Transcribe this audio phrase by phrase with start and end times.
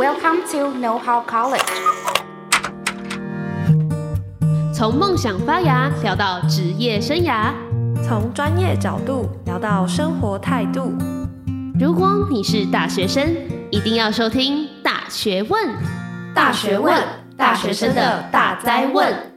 [0.00, 1.60] Welcome to Know How College。
[4.72, 7.52] 从梦想发芽聊到职业生涯，
[8.02, 10.94] 从专业角度聊到生活态度。
[11.78, 13.30] 如果你是大学生，
[13.70, 15.68] 一定要收听《大学问》。
[16.34, 16.96] 大学问，
[17.36, 19.29] 大学生的大灾问。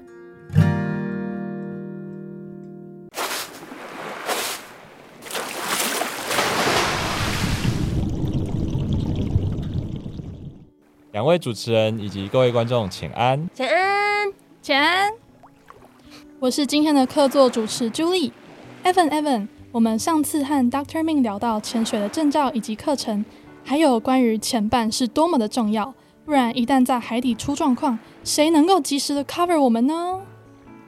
[11.24, 14.30] 两位主持人以及各位观众，请安，请安，
[14.62, 15.10] 请安。
[16.38, 19.48] 我是今天的客座主持 Julie，Evan，Evan。
[19.72, 23.24] 我们上次和 Doctor Ming 聊到潜水的证照以及课程，
[23.64, 25.94] 还有关于潜伴是多么的重要，
[26.26, 30.20] 不然一旦在海底出状况，谁能够及时的 cover 我们呢？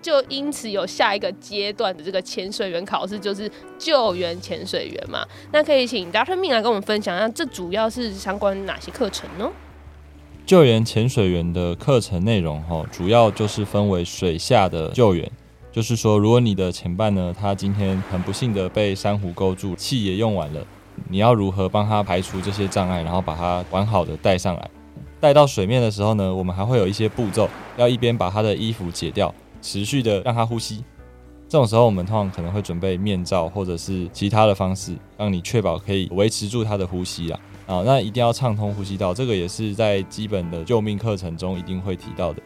[0.02, 5.26] 就因此有下一个阶段的这个潜水员考试，就是救援潜水员嘛。
[5.54, 9.50] 那可以请 Doctor Ming 来跟我们分享一下，这主要是相关哪些课程呢？
[10.46, 15.30] 救援潜水员的课程内容，哈，主要就是分为水下的救援。
[15.72, 20.64] 就是说，如果你的前伴呢，他今天很不幸的被珊瑚勾住，气也用完了，
[21.10, 24.70] 你要如何帮他排除这些障碍，然后把他完好的带上来？
[25.20, 30.84] 带到水面的时候呢，我们还会有一些步骤，要一边把他的衣服解掉，持续的让他呼吸。
[31.50, 37.40] 这种时候，我们通常可能会准备面罩或者是其他的方式，让你确保可以维持住他的呼吸啊。
[37.68, 42.42] 啊，那一定要畅通呼吸道，这个也是在基本的救命课程中一定会提到的。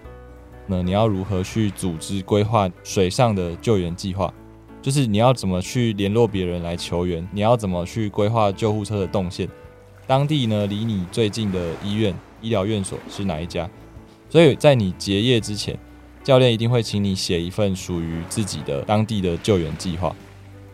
[0.65, 4.33] 那你要如何去组织规划水上的救援计划？
[4.81, 7.27] 就是你要怎么去联络别人来求援？
[7.33, 9.49] 你要怎么去规划救护车的动线？
[10.07, 13.69] 当地呢，离你最近的医院、医疗院所是哪一家？
[14.29, 15.77] 所以在你结业之前，
[16.23, 20.15] 教练一定会请你写一份属于自己的当地的救援计划。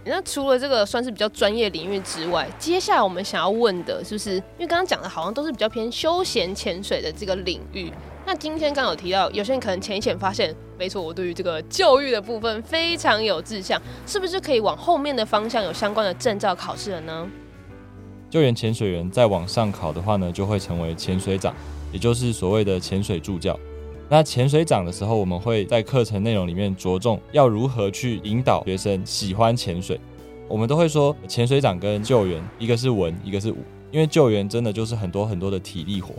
[0.08, 7.92] 那除了这个算是比较专业领域之外，接下来我们想要问的是不是，因为刚刚讲的好像都是比较偏休闲潜水的这个领域。
[8.26, 17.28] 那今天刚有提到，有些人可能潜一潜发现，没错，我对于这个教育的部分非常有志向，是不是可以往后面的方向有相关的证照考试了呢？
[18.30, 21.54] 救援潜水员再往上考的话呢，就会成为潜水长，
[21.92, 23.58] 也就是所谓的潜水助教。
[24.08, 30.00] 那潜水长的时候，我们会在课程内容里面着重要如何去引导学生喜欢潜水。
[30.48, 33.58] 我们都会说，潜水长跟救援一个是文，一个是武，
[33.92, 36.14] 因为救援真的就是很多很多的体力活。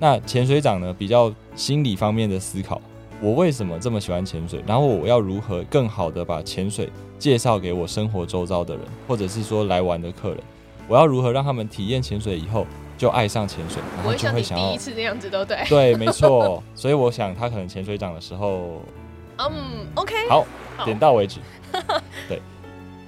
[0.00, 2.80] 那潜水长呢，比较心理方面的思考，
[3.20, 4.60] 我为什么这么喜欢潜水？
[4.66, 10.38] 然后我要如何更好的把潜水介绍给我生活周遭的人，或者是说来玩的客人？
[10.88, 12.66] 我要如何让他们体验潜水以后
[12.98, 15.56] 就爱上潜水，然后就会想要第一次那样子，都对？
[15.70, 16.62] 对，没错。
[16.74, 18.82] 所以我想他可能潜水长的时候，
[19.38, 20.44] 嗯，OK，好，
[20.84, 21.40] 点到为止。
[22.28, 22.42] 对。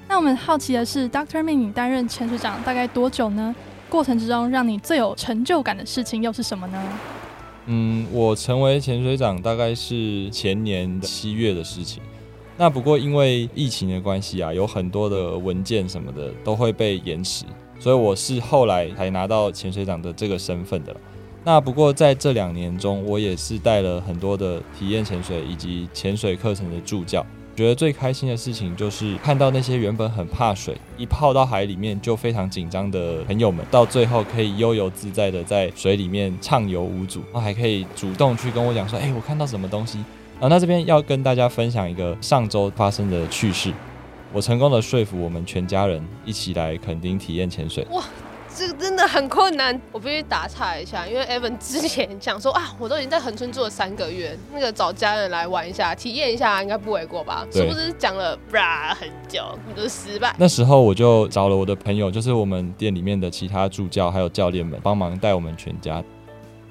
[0.08, 1.42] 那我们好奇的是，Dr.
[1.42, 3.54] Ming，你担任潜水长大概多久呢？
[3.88, 6.82] 过程之中，让你最有成就感的事情又是什么呢？
[7.66, 12.02] 嗯，我成为潜水长大概是前年七月的事情。
[12.56, 17.44] 那不过因为疫情的关系啊，有很多的文件什么的都会被延迟，
[17.80, 20.94] 所以我是后来才拿到潜水长的这个身份的。
[21.42, 27.26] 那不过在这两年中，我也是带了很多的体验潜水以及潜水课程的助教。
[27.56, 39.98] 觉得最开心的事情就是看到那些原本很怕水，一泡到海里面就非常紧张的朋友们，到最后可以悠游自在的在水里面畅游无阻，然后还可以主动去跟我讲说：“哎，我看到什么东西。”
[40.40, 43.70] 啊，那这边要跟大家分享一个上周发生的趣事，
[44.32, 47.86] 我成功的说服我们全家人一起来垦丁体验潜水。
[47.90, 48.04] 哇！
[48.52, 57.46] 这个真的很困难，我必须打岔一下，因为 Evan 之前讲说啊，我都已经在恒春住了三个月，那个找家人来玩一下，体验一下，应该不为过吧？
[57.52, 60.34] 是不是讲了吧很久，都是失败？
[60.36, 66.02] 那时候我就找了我的朋友，就是我们店里面的其他助教还有教练们帮忙带我们全家。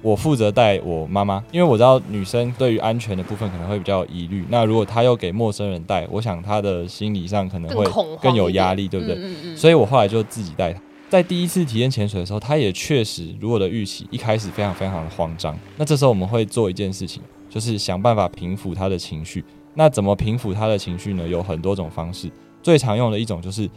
[0.02, 4.44] 我负责带我妈妈，因为我知道女生对于安全的部分可能会比较有疑虑。
[4.48, 7.84] 那如果她又给陌生人带，我想她的心理上可能会
[8.20, 9.14] 更有压力，对不对？
[9.16, 9.56] 嗯嗯嗯。
[9.56, 10.80] 所以我后来就自己带她。
[11.08, 12.56] 在第一次体验潜水的时候，她。
[12.56, 15.58] 也确实如我的预期，一开始非常非常的慌张。
[15.76, 19.44] 那这时候我们会做一件事情，就是想办法平复她的情绪。
[19.74, 20.66] 那怎么平复她。
[20.66, 21.26] 的情绪呢？
[21.26, 22.30] 有很多种方式，
[22.62, 23.68] 最常用的一种就是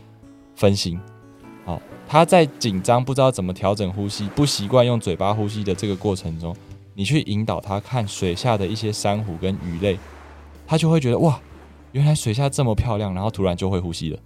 [0.56, 1.00] 分心。
[1.66, 6.56] 好，他在紧张不知道怎么调整呼吸，不习惯用嘴巴呼吸的这个过程中，
[6.94, 9.98] 你去引导他看水下的一些珊瑚跟鱼类，
[10.68, 11.40] 他就会觉得哇，
[11.92, 14.20] 原来水下这么漂亮，然后突然就会呼吸了，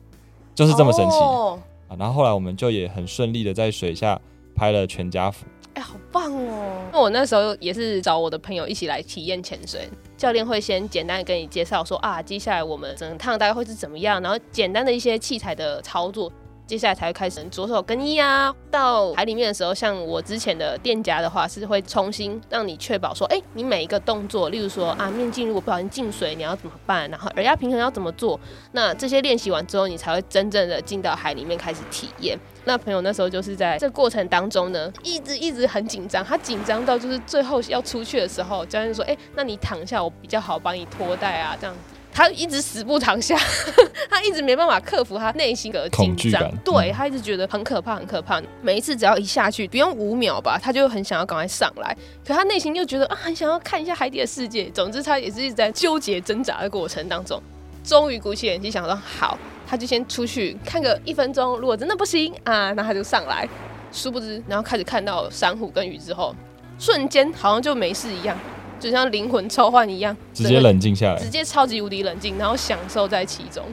[0.54, 1.16] 就是这么神奇。
[1.18, 1.58] Oh.
[1.88, 4.20] 啊，然后后来我们就也很顺利的在水下
[4.54, 5.46] 拍了全家福。
[5.76, 6.90] 哎，好棒哦！
[6.92, 9.88] 那我那时候也是找我的朋友一起来体验潜水，
[10.18, 16.30] 教练会先简单跟你介绍说啊，接下来我们整趟大概会是怎么样，然后简单的一些器材的操作。
[16.68, 18.54] 接下来才会开始着手更衣啊。
[18.70, 27.10] 到海里面的时候，像我之前的店家的话，是会重新让你确保说，哎、你每一个动作，例如说啊，面镜如果不小心进水，你要怎么办？
[27.10, 28.38] 然后耳压平衡要怎么做？
[28.74, 32.38] 那这些练习完之后，你才会真正的进到海里面开始体验。
[32.66, 41.74] 那朋友那时候就是在这过程当中呢，一直一直很紧张，他紧张到就是最后要出去的时候，教练说，哎、那你躺下，我比较好帮你脱带啊，这样。
[42.18, 43.38] 他一直死不躺下，
[44.10, 48.42] 他一直没办法克服他内心的紧张，对，他一直觉得很可怕，很可怕。
[48.60, 51.96] 每一次只要一下去，不用五秒吧，他就很想要赶快上来。
[52.26, 54.68] 可他内心又觉得啊，很想要看一下海底的世界。
[54.72, 57.40] 总之，他也是一直在纠结挣扎的过程当中。
[57.84, 59.38] 终于鼓起勇气想说好，
[59.68, 61.60] 他就先出去看个一分钟。
[61.60, 63.48] 如果真的不行啊，那他就上来。
[63.92, 66.36] 殊不知，然后开始看到珊瑚跟鱼之后，
[66.80, 68.36] 瞬间好像就没事一样。
[68.80, 73.64] 就像灵魂抽换一样，直接冷静下来，直接超级无敌冷静，然后享受在其中。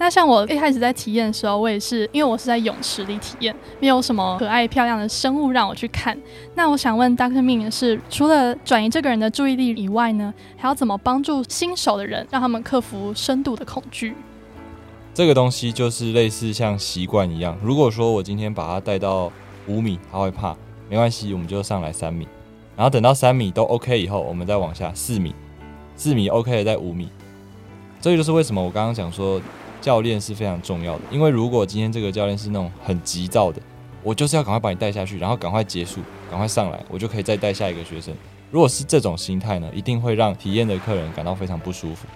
[0.00, 6.16] 那像我一开始在体验的时候，我也是因为我是在泳池里体验，没有什么可爱漂亮的生物让我去看。
[6.54, 7.42] 那我想问 Dr.
[7.42, 14.14] Ming 的是，除了转移这个人的注意力以外呢，还要怎么帮助新手的人，让他们克服深度的恐惧？
[15.12, 19.32] 这个东西就是类似像习惯一样，如果说我今天把他带到
[19.66, 20.54] 五米，他会怕，
[20.88, 22.28] 没关系，我们就上来三米。
[22.78, 25.34] 然后等到三米都 OK 以后，我们再往下四米，
[25.96, 27.08] 四米 OK 了再五米。
[28.00, 29.42] 这就是为什么我刚刚讲说
[29.80, 33.60] 教练是非常重要的，因为如果今天这个教练是那种很急躁的，
[34.04, 38.14] 我就是要赶快把你带下去，然后赶快结束，赶快上来，我就可以再带下一个学生。
[38.52, 42.06] 如果是这种心态呢，一定会让体验的客人感到非常不舒服。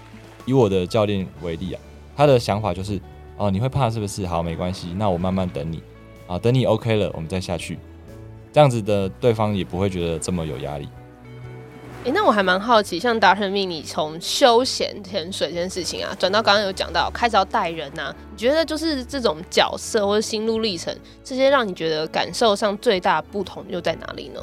[0.46, 1.82] 以我的教练为例啊，
[2.16, 3.00] 他的想法就是
[3.36, 4.24] 哦，你会怕是不是？
[4.28, 5.82] 好，没关系，那我慢慢等你
[6.28, 7.80] 啊，等你 OK 了，我们再下去。
[8.52, 10.88] 这样子的对方也不会觉得这么有压力。
[12.04, 13.48] 哎、欸，那我还蛮好奇，像 Dr.
[13.48, 24.40] Ming，你从休闲潜水这件事情啊，转到刚刚有讲到开始要带人呐、啊，你觉得就是这种角色或者心路历程，这些让你觉得感受上最大不同又在哪里呢？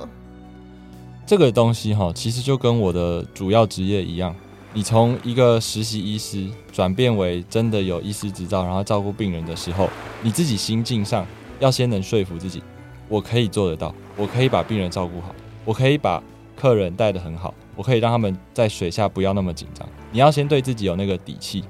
[1.25, 4.33] 这个东西哈，其实就跟我的主要职业一样，
[4.73, 9.89] 你从一个实习医师转变为真的有医师执照，然后照顾病人的时候，
[10.23, 11.27] 你自己心境上
[11.59, 12.63] 要先能说服自己。
[13.09, 15.35] 我可以做得到，我可以把病人照顾好，
[15.65, 16.23] 我可以把
[16.55, 19.87] 客人带得很好，我可以让他们在水下不要那么紧张。
[20.11, 21.63] 你要先对自己有那个底气，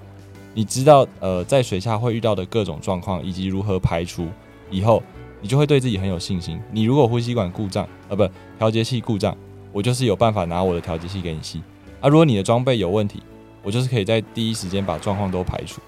[0.54, 4.28] 你知道，呃，在水下会遇到的各种状况以及如何排除，
[4.70, 5.02] 以后
[5.42, 6.60] 你就会对自己很有信心。
[6.72, 8.28] 你如果呼吸管故障，呃，不，
[8.58, 9.36] 调节器故障，
[9.72, 11.62] 我就是有办法拿我的调节器给你吸。
[12.02, 13.22] 啊，如果你的装备有问题，
[13.64, 15.82] 我就是可以在第一时间把状况都排除。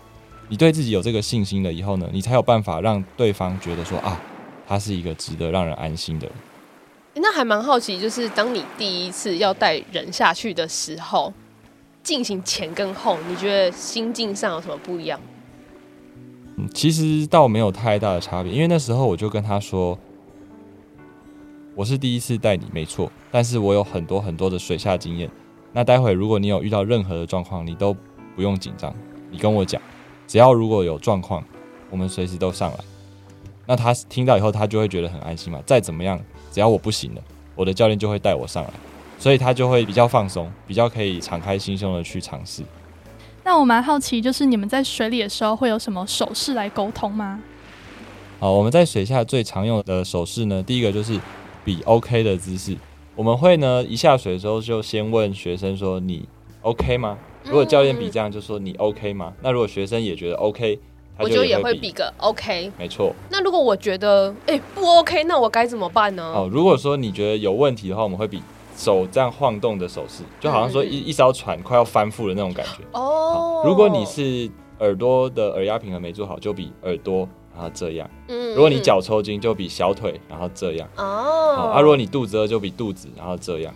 [0.47, 4.19] 你对自己有这个信心了以后呢，你才有办法让对方觉得说啊。
[4.67, 6.35] 他是一个值得让人安心的人。
[7.15, 11.33] 那还蛮好奇，就是当你第一次要带人下去的时候，
[12.01, 15.19] 进行前跟后，你觉得心境上有什么不一样？
[16.55, 19.99] 嗯，其实倒没有太大的差别，因为那时候我就跟他说，
[21.75, 25.29] 我是第一次带你，没错，但是我有很多很多的水下经验。
[25.73, 27.95] 那待会如果你有遇到任何的状况，你都
[28.35, 28.93] 不用紧张，
[29.29, 29.81] 你跟我讲，
[30.27, 31.43] 只要如果有状况，
[31.89, 32.77] 我们随时都上来。
[33.65, 35.59] 那他听到以后，他就会觉得很安心嘛。
[35.65, 36.19] 再怎么样，
[36.51, 37.21] 只要我不行了，
[37.55, 38.69] 我的教练就会带我上来，
[39.17, 42.63] 所以他就会比较放松，比较可以敞开心胸的去尝试。
[43.43, 47.39] 那我蛮好奇，就是你们在水里的时候会有什么手势来沟通吗？
[48.39, 51.19] 好，我们在水下最常用的手势呢，第一个就是
[51.63, 52.75] 比 OK 的姿势。
[53.15, 56.27] 我们会呢一下水的时候就先问学生说：“你
[56.61, 60.79] OK 吗？”如果教练比这样，就说：“你 OK 吗？”那如果学生也觉得 OK。
[61.21, 63.13] 我就也会比个 OK，没错。
[63.29, 66.23] 那如果我觉得哎、欸、不 OK，那我该怎么办呢？
[66.35, 68.41] 哦，如果说你觉得有问题的话，我们会比
[68.75, 72.83] 手这样晃动的手势，就好像说一一艘船快要翻覆的那种感觉。
[72.93, 73.63] 哦。
[73.65, 74.49] 如果你是
[74.79, 77.27] 耳朵的耳压平衡没做好，就比耳朵。
[77.53, 83.73] 然后这样，嗯，如果你脚抽筋，就比小腿，然后这样，哦，好啊，如果你肚子饿，就比肚子，然后这样，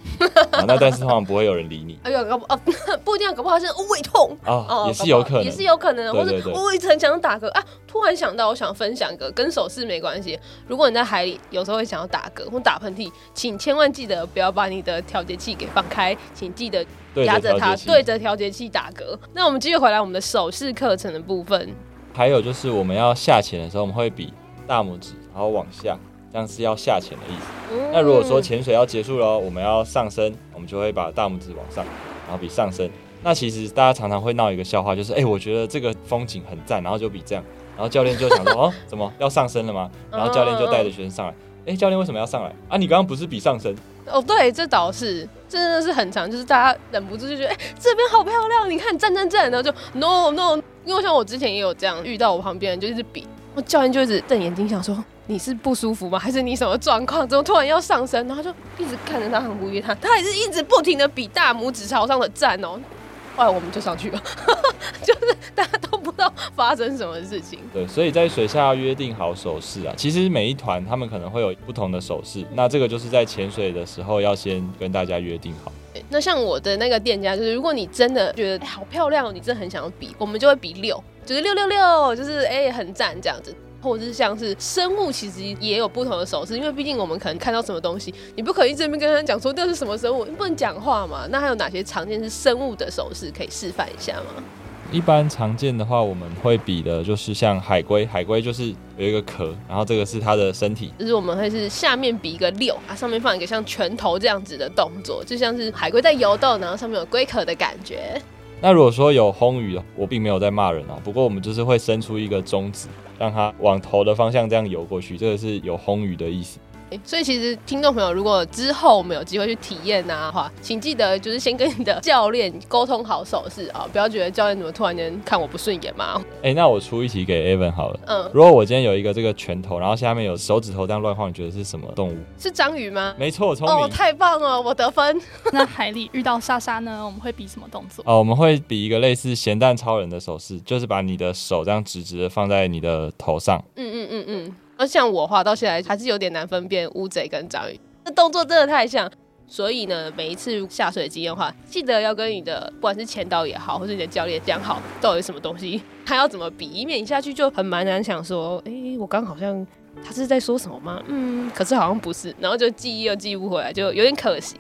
[0.65, 1.99] 那但是通常不会有人理你。
[2.03, 2.59] 哎呦，搞不哦，
[3.03, 4.35] 不一定要搞不好是胃痛。
[4.45, 7.47] 哦，也是有可能，也是有可能，或者我一直很想打嗝。
[7.49, 10.39] 啊，突然想到，我想分享一个跟手势没关系。
[10.67, 16.85] 如果你在海里有时候会想要打嗝或打喷嚏，请千万记得不要把你的调节器给放开，请记得
[17.25, 19.17] 压着它对着调节器打嗝。
[19.33, 21.75] 那我们继续回来我们的手势课程的部分。
[22.15, 24.33] 还有就是我们要下潜的时候，我们会比
[24.65, 25.99] 大拇指，然后往下，
[26.31, 27.89] 这样是要下潜的意思。
[27.91, 31.83] 那如果说潜水要结束了，我们要上升，我们就会把大拇指往上，
[32.25, 32.89] 然后比上升。
[33.21, 37.43] 那其实大家常常会闹一个笑话，就是哎、欸，我觉得这个风景很赞，然后就比这样，
[37.75, 39.91] 然后教练就想说哦， 怎么要上升了吗？
[40.09, 42.77] 然后教练就带着学生上来，哎、欸，教练为什么要上来啊？
[42.77, 43.75] 你刚刚不是比上升？
[44.09, 50.61] 哦，对，这倒是真的是很长，就是大家忍不住就觉得哎、欸，这边好漂亮，你看站站站，然后就 no no。
[50.85, 56.19] 因为像我之前也有这样遇到，我旁边人就一直比，我教练就一直瞪眼睛，想说你是不舒服吗？
[56.19, 57.27] 还是你什么状况？
[57.27, 58.27] 怎么突然要上升？
[58.27, 62.79] 然后就一直看着他，很不悦他，他还是一直不停的比大拇指朝上的站哦。
[63.35, 64.23] 后来我们就上去了，
[65.03, 67.59] 就是大家都不知道发生什么事情。
[67.73, 69.93] 对，所以在水下要约定好手势啊。
[69.97, 75.71] 其实每一团他们可能会有不同的手势，那这个就是在潜水的时候要先跟大家约定好。
[76.09, 83.55] 那像我的那个店家，就是如果你真的觉得、好漂亮，你真的很想要比，我们就会比六，就是六六六，就是哎、很赞这样子。
[83.81, 91.27] 或者是像是生物，其实也有不同的手势，因为毕竟我们可能看到什么东西，你不可以一直跟他讲说这是什么生物，你不能讲话嘛。
[91.29, 94.43] 那还有哪些常见是生物的手势可以示范一下吗？
[94.91, 108.21] 一般常见的话，我们会比的就是像海龟，海龟就是有一个壳，然后这个是它的身体，就是我们会是下面比一个六啊，上面放一个像拳头这样子的动作，就像是海龟在游动，然后上面有龟壳的感觉。
[108.61, 112.87] 那如果说有轰鱼，我并没有在骂人啊，不过我们就是会伸出一个中指。
[113.17, 116.59] 让它往头的方向这样游过去，这个是有轰鱼的意思。
[117.03, 126.21] 所以其实听众朋友，如果之后我们有机会去体验呐的话，请记得就是先跟你的教练沟通好手势啊， 不要觉得教练怎么突然间看我不顺眼嘛。
[126.37, 127.99] 哎、欸，那我出一题给 Evan 好了。
[128.07, 132.17] 嗯，如果我今天有一个这个拳头，然后下面有手指头这样乱晃，你觉得是什么动物？
[132.39, 133.15] 是章鱼吗？
[133.17, 133.75] 没错，聪明。
[133.75, 135.19] 哦，太棒了，我得分。
[135.51, 137.05] 那海里遇到莎莎呢？
[137.05, 138.03] 我们会比什么动作？
[138.07, 143.63] 哦，我们会比一个类似咸蛋超人的手势，就是把你的手这样直直的放在你的头上。
[143.75, 144.55] 嗯嗯嗯嗯。
[144.77, 149.11] 而像我话到现在还是有点难分辨乌贼跟章鱼，这动作真的太像。
[149.47, 159.63] 所以呢，每一次下水经验的话，记得要跟你的不管是前导也好，或是你的教练讲好，到底什么东西，他要怎么比，以免一下去就很蛮难想说，哎、欸，我刚好像
[160.03, 160.99] 他是在说什么吗？
[161.05, 164.55] 嗯，可是好像不是，然后就记忆又记不回来，就有点可惜。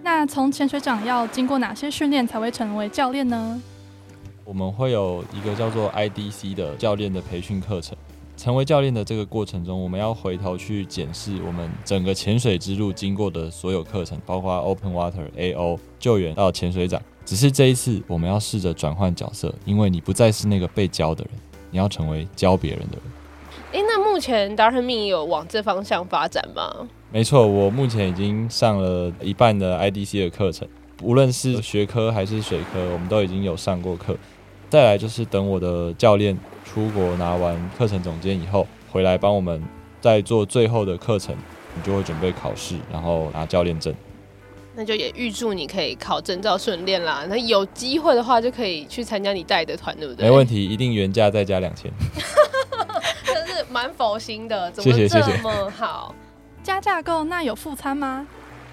[0.00, 3.60] 那从潜水长要经过哪些训练才会成为教练呢？
[4.44, 7.98] 我们会有一个叫做 IDC 的教练的培训课程。
[8.36, 17.00] 成为教练的这个过程中，我们要回头去检视我们整个潜水之路经过的所有课程，包括 Open Water、AO、救援到潜水长。
[17.24, 23.02] 只是这一次，我们要试着转换角色，因为你不再是那个被教的人，你要成为教别人的人。
[23.72, 24.82] 诶、欸，那目前 Dr.
[24.82, 26.88] Ming 有往这方向发展吗？
[27.10, 30.68] 没错，我目前已经上了一半的 IDC 的课程，
[31.02, 34.16] 无论是学科还是水科，我们都已经有上过课。
[34.74, 36.36] 再来就是等我的教练。
[36.64, 39.62] 出国拿完课程总监以后，回来帮我们
[40.00, 41.32] 再做最后的课程，
[41.76, 43.94] 你就会准备考试，然后拿教练证。
[44.74, 47.24] 那就也预祝你可以考证照顺利啦。
[47.28, 50.28] 那有机会的话，就可以去参加你带的团，对不对？
[50.28, 51.88] 没问题，一定原价再加两千。
[53.24, 56.12] 真是蛮佛心的，怎么这么好？
[56.64, 58.26] 加价购，那有副餐吗？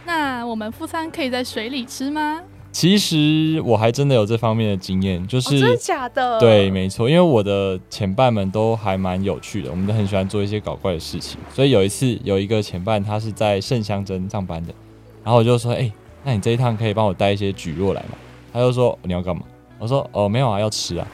[0.03, 2.41] 那我们副餐可以在水里吃吗？
[2.71, 6.39] 其实我还真的有这方面的经验，就是、哦、真的假的？
[6.39, 11.37] 对，没错，因为我的前伴们都还蛮有趣的，我们都很喜欢做一些搞怪的事情。
[11.53, 14.73] 所以有一次有一个前伴，他是在圣香珍上班的，
[15.23, 18.17] 然后我就说：“哎、欸，那你这一趟可以帮我带一些蒟蒻来吗？”
[18.53, 19.43] 他就说：“你要干嘛？”
[19.77, 21.05] 我说：“哦，没有啊，要吃啊。”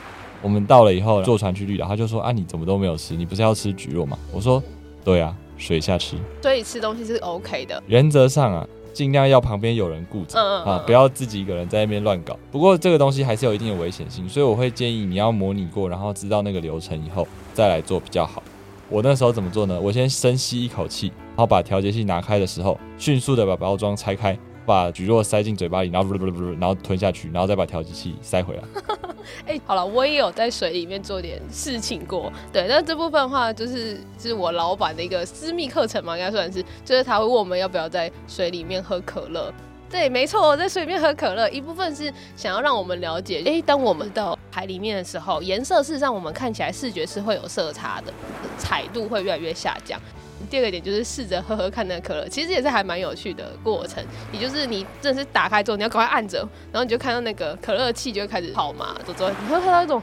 [0.43, 3.15] 我们到了以后坐船去绿岛，他就说：“啊，你怎么都没有吃？
[3.15, 4.61] 你不是要吃蒟蒻吗？”我说
[5.03, 8.67] ：“对啊，水下吃。”所以吃东西是 OK 的，原则上啊。
[8.97, 12.35] 尽量要旁边有人顾着、嗯、啊，不要自己一个人在那边乱搞。
[12.51, 18.41] 不过这个东西还是有一定的危险性，所以我会建议你要模拟过，然后知道那个流程以后再来做比较好。
[18.89, 19.79] 我那时候怎么做呢？
[19.79, 24.35] 我先深吸一口气，然后把调节器拿开的时候，迅速的把包装拆开。
[24.67, 28.63] 把蒟蒻塞进嘴巴里，然后不不不，然后吞下去，然后再把调节器塞回来。
[29.47, 32.31] 哎、欸，好了，我也有在水里面做点事情过。
[32.51, 39.53] 对，那这部分的话，就是是我老板的一个私密课程嘛，应该算是，就是他会问我们要不要在水里面喝可乐。
[39.89, 48.11] 对，没错，我在水里面喝可乐，一部分是想要让我们了解，哎、欸，当我们到海里面的时候，颜色事实上我们看起来视觉是会有色差的，
[48.57, 49.97] 彩度会越来越下降。
[50.49, 54.03] 第二个点就是试着喝喝看那可乐，其实也是还蛮有趣的过程。
[54.31, 56.39] 也就是你真的是打开之后，你要赶快按着，
[56.71, 60.01] 然后你就看到那个可乐气就会开始跑嘛，走走，你会看到一种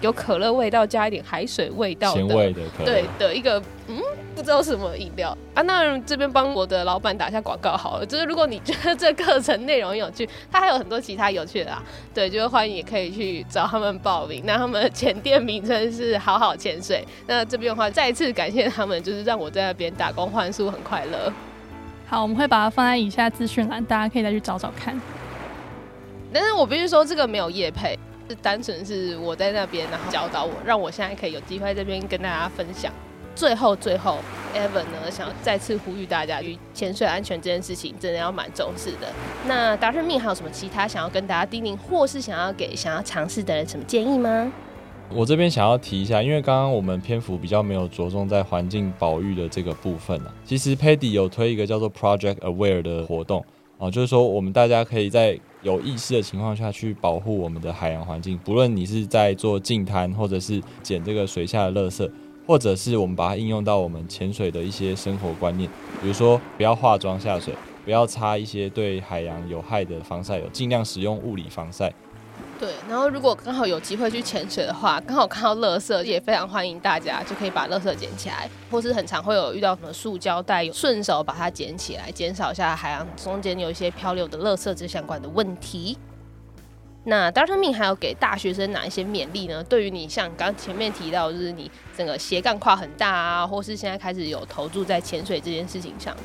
[0.00, 4.00] 有可乐味道加一点海水味道的，咸味的可乐，对的一个嗯。
[4.36, 5.62] 不知道什么饮料啊？
[5.62, 8.04] 那这边帮我的老板打一下广告好了。
[8.04, 11.82] 就是如果你觉得这课程内容有趣，它还有很多其他有趣的啊。
[12.12, 14.42] 对，就是欢迎也可以去找他们报名。
[14.44, 17.02] 那他们的潜店名称是好好潜水。
[17.26, 21.32] 那这边的话，再次感谢他们，就是让我在那边打工换宿很快乐。
[22.06, 25.00] 好，我们会把它放在以下资讯栏，大家可以再去找找看。
[26.30, 32.92] 但是我必须说，这个没有夜配，是单纯是我在那边然后教导我，让我现在可以有机会在这边跟大家分享。
[33.34, 34.18] 最后，最后
[34.54, 39.12] ，Evan 呢，想要再次呼吁大家，与潜水安全这件事情，真的要蛮重视的。
[39.46, 40.02] 那 Dr.
[40.02, 44.50] Ming 还有什么其他想要跟大家叮咛，或是想要给想要尝试的人什么建议吗？
[45.14, 50.34] 我这边想要提一下，因为刚刚我们篇幅比较没有着重在环境保育的这个部分啊。
[50.44, 53.44] 其实 Paddy 有推一个叫做 Project Aware 的活动
[53.78, 62.10] 哦，就是说我们大家可以在有意识的情况下去保护我们的海洋环境，不论你是在做净滩，或者是捡这个水下的垃圾，
[62.46, 65.68] 或者是我们把它应用到我们潜水的一些生活观念，
[66.00, 67.52] 比如说不要化妆下水，
[67.84, 71.92] 不要擦一些对海洋有害的防晒油，尽量使用物理防晒。
[72.58, 85.98] 对，然后如果刚好有机会去潜水的话，刚好看到垃圾，也非常欢迎大家就可以把垃圾捡起来，或是很常会有遇到什么塑胶袋，顺手把它捡起来，减少一下海洋中间有一些漂流的垃圾这相关的问题。
[87.04, 89.62] 那 d r m i n 还有给大学生哪一些勉励呢？
[89.62, 96.16] 对于你像刚前面提到，就是你整个斜杠跨很大啊，或是现在开始有投注在潜水这件事情上。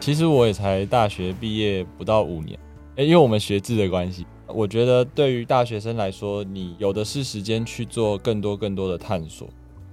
[0.00, 2.58] 其实我也才大学毕业不到五年，
[2.96, 4.26] 诶，因为我们学制的关系。
[4.48, 9.48] 我觉得对于大学生来说，你有的是时间去做更多更多的探索。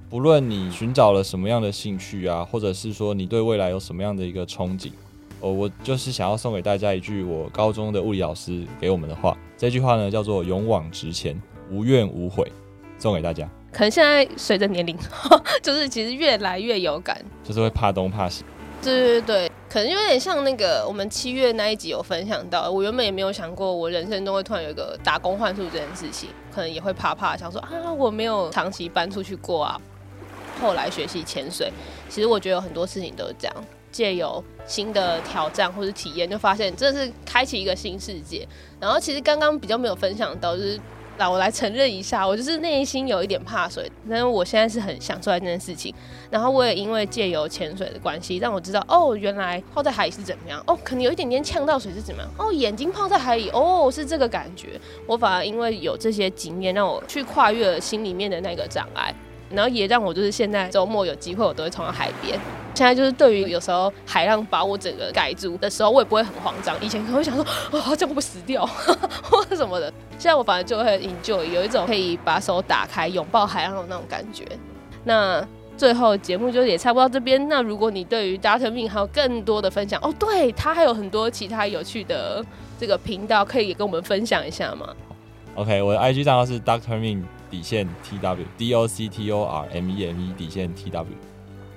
[0.09, 4.91] 不论你寻找了什么样的兴趣啊，或者是说你对未来有什么样的一个憧憬，
[5.41, 9.38] 哦，我就是想要送给大家一句我高中的物理老师给我们的话。
[9.57, 12.50] 这句话呢叫做“勇往直前，无怨无悔”，
[12.97, 13.50] 送给大家。
[13.74, 14.97] 可能现在随着年龄，
[15.62, 18.45] 就是其实越来越有感，就是会怕东怕西。
[18.81, 19.51] 对对对。
[19.75, 29.77] 可能有点像那个我们七月那一集有分享到，我原本也没有想过我人生中会突然有一个打工换宿这件事情，可能也会怕怕，想说啊我没有长期搬出去过啊。
[30.62, 31.70] 后来学习潜水，
[32.08, 33.55] 其实我觉得有很多事情都是这样，
[33.91, 38.48] 借由新的挑战或者体验，就发现真的是开启一个新世界。
[38.79, 40.79] 然后其实刚刚比较没有分享到就是。
[41.17, 45.93] 那我来承认一下，我就是内心有一点怕水，但是我现在是很享受这件事情。
[46.29, 54.79] 然后我也因为借由潜水的关系，让我知道哦，原来泡在海里是怎么样，哦，可能有一点点呛到水是怎么样，哦，眼睛泡在海里，哦，是这个感觉。
[55.07, 59.15] 我反而因为有这些经验，让我去跨越了心里面的那个障碍。
[59.49, 62.39] 然后也让我就是现在周末有机会，我都会冲到海边。
[62.73, 66.75] 现在就是对于有时候海浪把我整个盖住的时候，我也不会很慌张。
[66.81, 68.65] 以前可能会想说，啊，这样会不会死掉，
[69.23, 69.91] 或者什么的。
[70.17, 74.45] 现在我反而就会 enjoy，有一种可以把手打开拥抱海浪的那种感觉。
[75.05, 75.45] 那
[75.77, 77.47] 最后节目就也差不多到这边。
[77.47, 78.69] 那如果你对于 Dr.
[78.71, 82.43] Ming 还有更多的分享，哦，对，他还有很多其他有趣的
[82.77, 84.88] 这个频道，可以也跟我们分享一下吗
[85.55, 87.23] ？OK，我的 IG 账号是 Doctor Ming。
[87.49, 91.15] 底线 T W D O C T O R M E M E 底线 T W，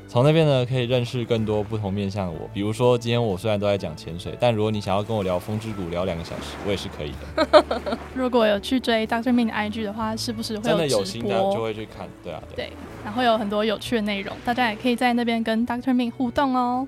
[0.08, 2.48] 从那边呢可以认识更多不同面向的我。
[2.54, 7.98] 比如说今天我虽然都在讲潜水，但如果你想要跟我聊风之谷聊两个小时，我也是可以的。
[8.14, 9.32] 如果有去追 Dr.
[9.32, 10.78] Ming 的 IG 的话，是不是会有直播？
[10.78, 12.66] 真的有心的就会去看，对啊，对。
[12.66, 12.72] 对，
[13.04, 16.86] 然后有很多有趣的内容，大家也可以在那边跟 Doctor Ming 互动哦。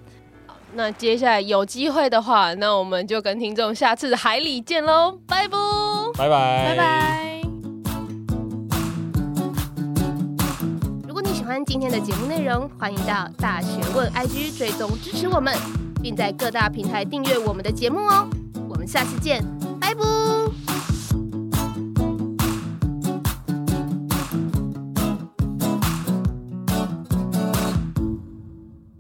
[0.72, 5.58] 那接下来有机会的话，那我们就跟听众下次海里见喽，拜拜，
[6.16, 7.19] 拜拜，拜拜。
[11.64, 15.54] 今天的节目内容，欢迎到大学问 IG 追踪支持我们，
[16.02, 18.28] 并在各大平台订阅我们的节目哦。
[18.68, 19.44] 我们下次见，
[19.80, 20.29] 拜拜。